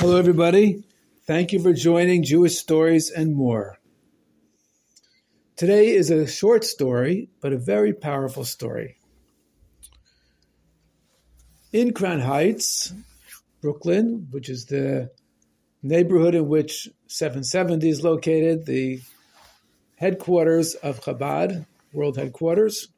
[0.00, 0.82] Hello, everybody.
[1.26, 3.76] Thank you for joining Jewish Stories and More.
[5.56, 8.96] Today is a short story, but a very powerful story.
[11.70, 12.94] In Crown Heights,
[13.60, 15.10] Brooklyn, which is the
[15.82, 19.02] neighborhood in which 770 is located, the
[19.96, 22.88] headquarters of Chabad, world headquarters,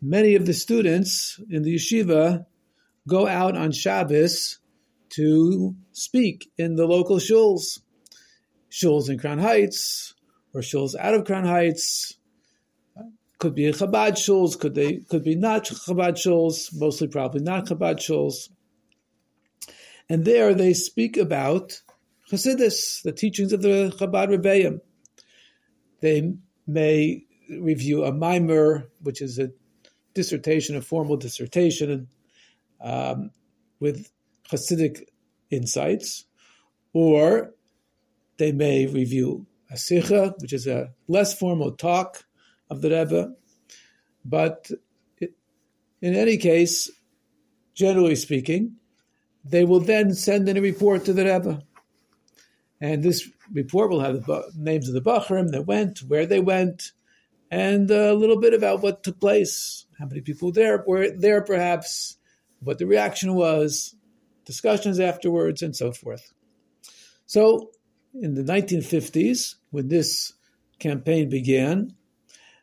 [0.00, 2.46] many of the students in the yeshiva
[3.06, 4.60] go out on Shabbos
[5.10, 7.80] to speak in the local shuls,
[8.70, 10.14] shuls in Crown Heights
[10.54, 12.14] or shuls out of Crown Heights.
[13.38, 17.96] Could be Chabad shuls, could they could be not Chabad shuls, mostly probably not Chabad
[17.96, 18.48] shuls.
[20.08, 21.82] And there they speak about
[22.30, 24.80] Chassidus, the teachings of the Chabad Rebbeim.
[26.00, 26.34] They
[26.66, 29.50] may review a maamer, which is a
[30.14, 32.08] dissertation, a formal dissertation,
[32.80, 33.30] um,
[33.80, 34.10] with
[34.50, 35.02] Hasidic
[35.50, 36.24] insights,
[36.92, 37.54] or
[38.38, 42.24] they may review a sikha, which is a less formal talk
[42.70, 43.32] of the Rebbe.
[44.24, 44.70] But
[45.18, 45.32] it,
[46.00, 46.90] in any case,
[47.74, 48.76] generally speaking,
[49.44, 51.62] they will then send in a report to the Rebbe.
[52.80, 56.92] And this report will have the names of the Bachrim that went, where they went,
[57.50, 62.18] and a little bit about what took place, how many people there were there perhaps,
[62.60, 63.95] what the reaction was,
[64.46, 66.32] discussions afterwards, and so forth.
[67.26, 67.72] So,
[68.14, 70.32] in the 1950s, when this
[70.78, 71.94] campaign began,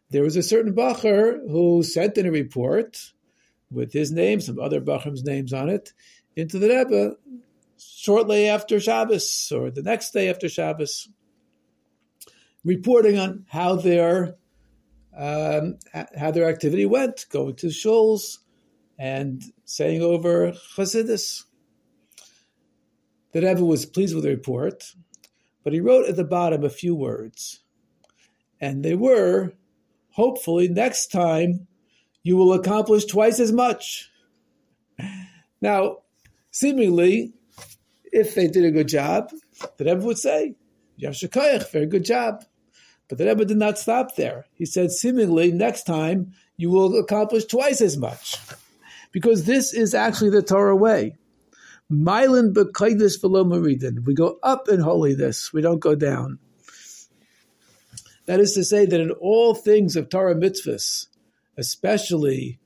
[0.10, 3.12] there was a certain Bacher who sent in a report
[3.72, 5.94] with his name, some other Bachrim's names on it,
[6.36, 7.16] into the Rebbe
[7.78, 11.10] shortly after Shabbos or the next day after Shabbos,
[12.64, 14.36] reporting on how their
[15.16, 15.78] um,
[16.18, 18.40] how their activity went, going to shuls
[18.98, 21.44] and saying over Chassidus.
[23.34, 24.94] The Rebbe was pleased with the report,
[25.64, 27.62] but he wrote at the bottom a few words.
[28.62, 29.54] And they were,
[30.12, 31.68] hopefully, next time
[32.22, 34.10] you will accomplish twice as much.
[35.62, 35.98] Now,
[36.52, 37.34] seemingly,
[38.12, 39.32] if they did a good job,
[39.78, 40.56] the Rebbe would say,
[41.02, 42.46] Yasher koach, very good job.
[43.08, 44.46] But the Rebbe did not stop there.
[44.54, 48.38] He said, seemingly, next time you will accomplish twice as much.
[49.12, 51.16] Because this is actually the Torah way.
[51.94, 54.06] Mylin b'kaidis v'lo.
[54.06, 55.54] We go up in holiness.
[55.54, 56.40] We don't go down.
[58.26, 61.08] That is to say that in all things of Torah mitzvahs,
[61.58, 62.60] especially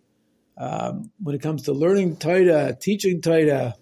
[0.58, 3.76] um, when it comes to learning Torah, teaching Torah,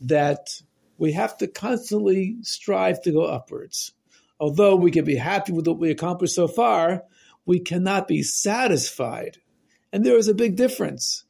[0.00, 0.62] that
[0.96, 3.92] we have to constantly strive to go upwards.
[4.40, 7.02] Although we can be happy with what we accomplished so far,
[7.44, 9.38] we cannot be satisfied.
[9.92, 11.24] And there is a big difference.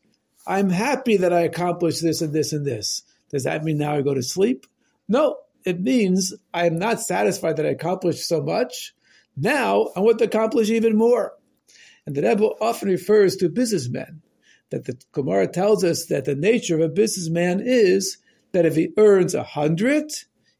[0.46, 3.02] I'm happy that I accomplished this and this and this.
[3.30, 4.66] Does that mean now I go to sleep?
[5.08, 8.94] No, it means I am not satisfied that I accomplished so much.
[9.36, 11.34] Now I want to accomplish even more.
[12.06, 14.22] And the Rebbe often refers to businessmen,
[14.70, 18.18] that the Gemara tells us that the nature of a businessman is
[18.52, 20.10] that if he earns a hundred,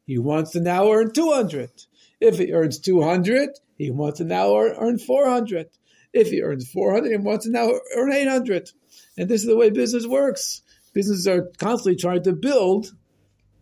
[0.05, 1.71] he wants to now earn two hundred.
[2.19, 5.69] If he earns two hundred, he wants to now earn four hundred.
[6.13, 8.69] If he earns four hundred, he wants to now earn eight hundred.
[9.17, 10.61] And this is the way business works
[10.93, 12.93] businesses are constantly trying to build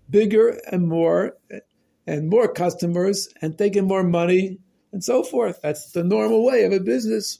[0.09, 1.33] bigger and more
[2.05, 4.59] and more customers and taking more money
[4.91, 5.59] and so forth.
[5.61, 7.39] That's the normal way of a business.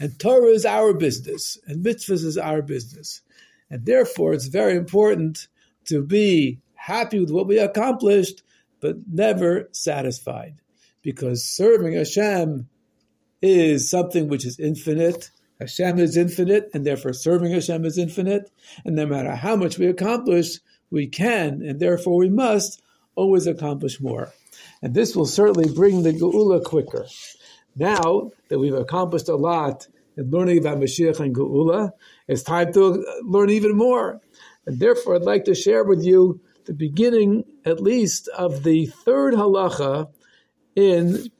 [0.00, 3.20] And Torah is our business, and mitzvahs is our business.
[3.68, 5.48] And therefore, it's very important
[5.86, 8.42] to be happy with what we accomplished,
[8.80, 10.60] but never satisfied.
[11.02, 12.68] Because serving Hashem
[13.42, 18.50] is something which is infinite, Hashem is infinite, and therefore serving Hashem is infinite.
[18.84, 20.58] And no matter how much we accomplish,
[20.90, 22.82] we can, and therefore we must,
[23.14, 24.32] always accomplish more.
[24.80, 27.06] And this will certainly bring the Geula quicker.
[27.74, 31.90] Now that we've accomplished a lot in learning about Mashiach and Geula,
[32.28, 34.20] it's time to learn even more.
[34.66, 39.34] And therefore, I'd like to share with you the beginning, at least, of the third
[39.34, 40.10] halacha
[40.76, 41.30] in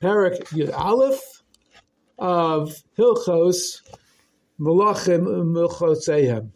[0.00, 1.37] Perek Yud Aleph,
[2.18, 3.82] of Hilchos
[4.60, 6.50] Melachim Milchoseihem.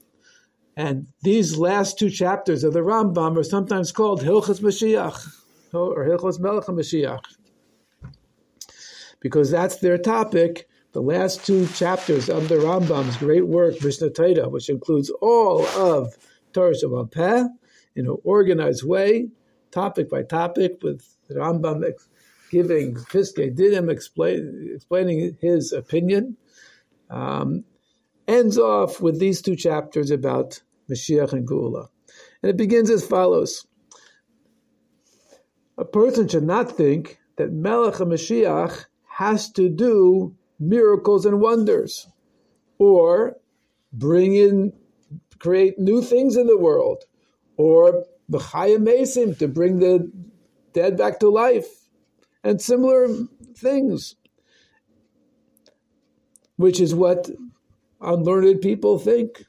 [0.76, 5.32] And these last two chapters of the Rambam are sometimes called Hilchos Mashiach
[5.74, 7.20] or Hilchos Melech Mashiach
[9.22, 10.68] because that's their topic.
[10.92, 14.10] The last two chapters of the Rambam's great work, Mishnah
[14.50, 16.14] which includes all of
[16.52, 17.48] Torah Shabbat
[17.96, 19.28] in an organized way,
[19.70, 21.82] topic by topic, with Rambam
[22.52, 26.36] giving Piskei Dinim, explain, explaining his opinion,
[27.08, 27.64] um,
[28.28, 30.60] ends off with these two chapters about
[30.90, 31.88] Mashiach and Geula.
[32.42, 33.66] And it begins as follows.
[35.78, 42.06] A person should not think that Melech HaMashiach has to do miracles and wonders
[42.76, 43.36] or
[43.94, 44.74] bring in,
[45.38, 47.04] create new things in the world
[47.56, 50.12] or B'chaya Mesim to bring the
[50.74, 51.81] dead back to life
[52.44, 53.08] and similar
[53.56, 54.16] things,
[56.56, 57.30] which is what
[58.00, 59.44] unlearned people think.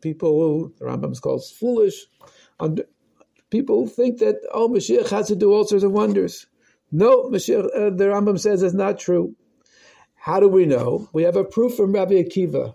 [0.00, 2.06] People who the Rambam calls foolish.
[3.50, 6.46] People think that oh, Mashiach has to do all sorts of wonders.
[6.92, 9.34] No, Mashiach, uh, the Rambam says it's not true.
[10.14, 11.08] How do we know?
[11.12, 12.74] We have a proof from Rabbi Akiva,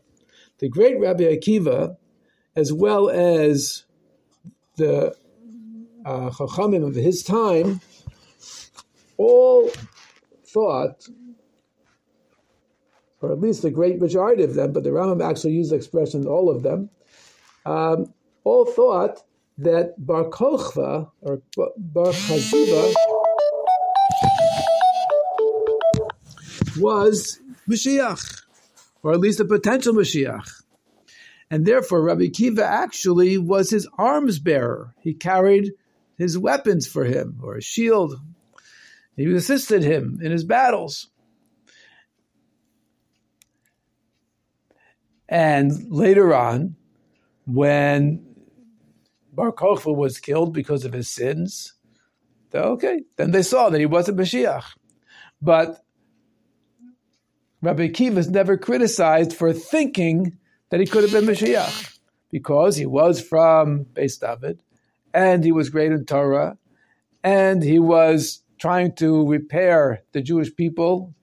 [0.60, 1.98] the great Rabbi Akiva,
[2.56, 3.86] as well as
[4.78, 5.16] the
[6.06, 7.82] uh, Chachamim of his time,
[9.18, 9.70] all
[10.46, 11.08] thought
[13.24, 16.28] or at least the great majority of them, but the Rambam actually used the expression
[16.28, 16.90] all of them,
[17.66, 18.14] um,
[18.44, 19.24] all thought
[19.58, 22.94] that Bar Kochva or Bar Chaziva
[26.78, 27.40] was
[27.70, 28.42] Mashiach,
[29.04, 30.64] or at least a potential Mashiach.
[31.50, 34.96] And therefore, Rabbi Akiva actually was his arms bearer.
[35.00, 35.72] He carried
[36.18, 38.20] his weapons for him, or a shield.
[39.16, 41.10] He assisted him in his battles.
[45.30, 46.76] And later on,
[47.46, 48.26] when
[49.32, 51.74] Bar Kokhba was killed because of his sins,
[52.54, 54.66] okay, then they saw that he wasn't Mashiach.
[55.42, 55.84] But
[57.62, 60.38] Rabbi Akiva is never criticized for thinking
[60.70, 61.98] that he could have been Mashiach
[62.30, 64.62] because he was from Beis David
[65.14, 66.58] and he was great in Torah
[67.24, 71.14] and he was trying to repair the Jewish people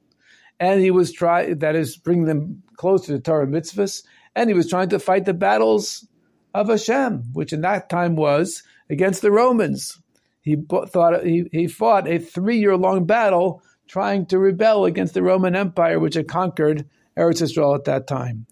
[0.58, 4.02] and he was trying, that is, bring them close to the Torah mitzvahs,
[4.36, 6.06] and he was trying to fight the battles
[6.52, 9.98] of Hashem, which in that time was against the Romans.
[10.42, 10.58] He
[10.88, 15.56] thought he, he fought a three year long battle trying to rebel against the Roman
[15.56, 18.44] Empire, which had conquered Eretz Israel at that time.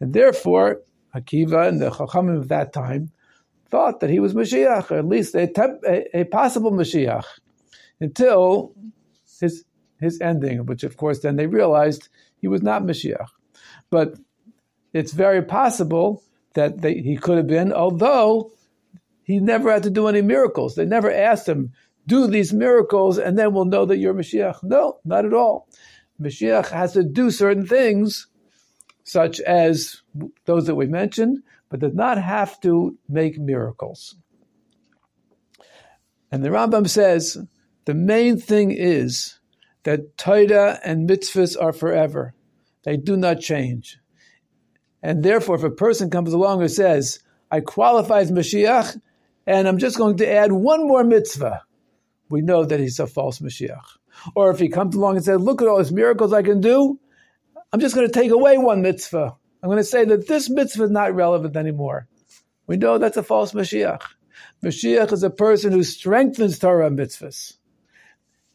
[0.00, 0.80] And therefore,
[1.14, 3.12] Akiva and the Chachamim of that time
[3.70, 5.48] thought that he was Mashiach, or at least a,
[5.86, 7.26] a, a possible Mashiach,
[8.04, 8.74] until
[9.40, 9.64] his
[10.00, 13.30] his ending, which of course then they realized he was not Mashiach.
[13.90, 14.18] But
[14.92, 16.22] it's very possible
[16.54, 18.52] that they, he could have been, although
[19.24, 20.74] he never had to do any miracles.
[20.74, 21.72] They never asked him,
[22.06, 24.62] do these miracles and then we'll know that you're Mashiach.
[24.62, 25.68] No, not at all.
[26.20, 28.28] Mashiach has to do certain things,
[29.04, 30.02] such as
[30.44, 34.16] those that we mentioned, but does not have to make miracles.
[36.30, 37.38] And the Rambam says
[37.84, 39.38] the main thing is
[39.84, 42.34] that Torah and mitzvahs are forever.
[42.84, 43.98] They do not change.
[45.02, 47.20] And therefore, if a person comes along and says,
[47.50, 49.00] I qualify as Mashiach,
[49.46, 51.62] and I'm just going to add one more mitzvah,
[52.30, 53.84] we know that he's a false Mashiach.
[54.34, 56.98] Or if he comes along and says, Look at all these miracles I can do,
[57.72, 59.36] I'm just going to take away one mitzvah.
[59.62, 62.06] I'm going to say that this mitzvah is not relevant anymore.
[62.66, 64.00] We know that's a false Mashiach.
[64.64, 67.56] Mashiach is a person who strengthens Torah and mitzvahs.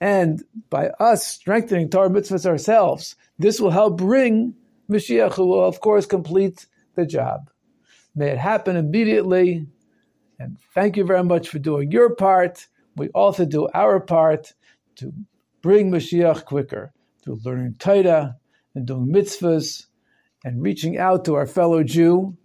[0.02, 4.56] And by us strengthening Torah mitzvahs ourselves, this will help bring
[4.90, 7.50] Mashiach, who will, of course, complete the job.
[8.16, 9.68] May it happen immediately.
[10.40, 12.68] And thank you very much for doing your part.
[12.96, 14.54] We also do our part
[14.96, 15.14] to
[15.62, 18.38] bring Mashiach quicker through learning Torah
[18.74, 19.86] and doing mitzvahs
[20.46, 22.38] and reaching out to our fellow Jew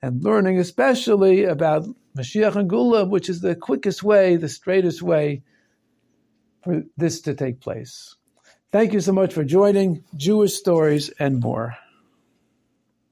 [0.00, 1.86] and learning especially about
[2.16, 5.42] Mashiach and Geula, which is the quickest way, the straightest way
[6.64, 8.16] for this to take place.
[8.72, 11.76] Thank you so much for joining Jewish Stories and more.